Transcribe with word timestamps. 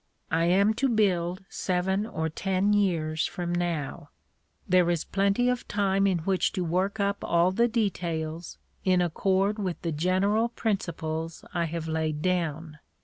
I 0.31 0.45
am 0.45 0.73
to 0.81 0.89
build 0.89 1.43
seven 1.47 2.07
or 2.07 2.27
ten 2.27 2.73
years 2.73 3.27
from 3.27 3.53
now. 3.53 4.09
There 4.67 4.89
is 4.89 5.03
plenty 5.03 5.47
of 5.47 5.67
time 5.67 6.07
in 6.07 6.17
which 6.25 6.51
to 6.53 6.63
work 6.63 6.99
up 6.99 7.17
all 7.23 7.51
the 7.51 7.67
details 7.67 8.57
in 8.83 8.99
accord 8.99 9.59
with 9.59 9.79
the 9.83 9.91
general 9.91 10.49
principles 10.49 11.45
I 11.53 11.65
have 11.65 11.87
laid 11.87 12.23
down. 12.23 12.79